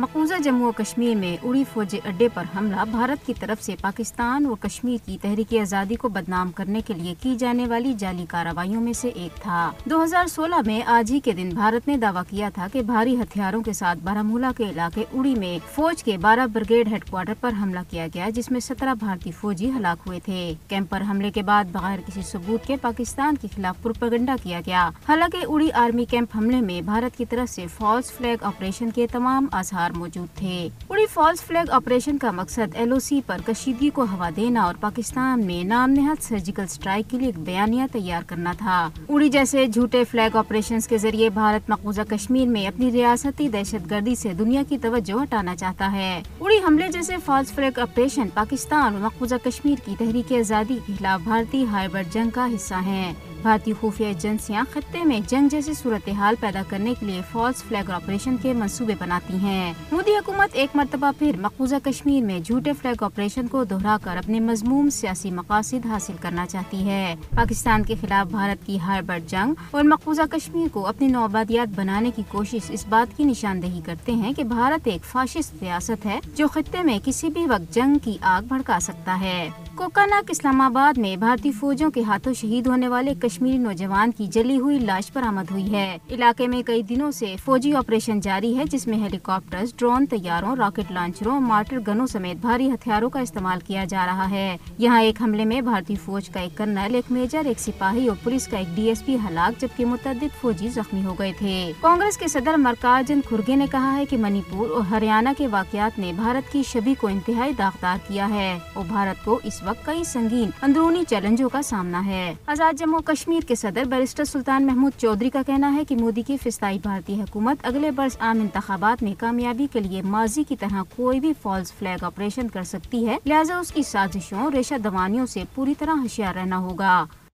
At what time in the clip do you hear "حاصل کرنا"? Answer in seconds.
65.86-66.46